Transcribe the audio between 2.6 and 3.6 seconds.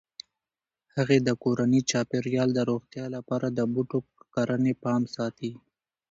روغتیا لپاره د